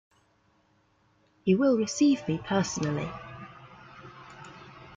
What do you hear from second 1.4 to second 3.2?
He will receive me personally.